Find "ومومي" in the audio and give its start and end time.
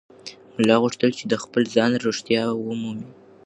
2.53-3.07